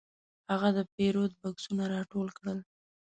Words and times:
هغه 0.51 0.69
د 0.77 0.79
پیرود 0.93 1.31
بکسونه 1.41 1.83
راټول 1.93 2.27
کړل. 2.37 2.59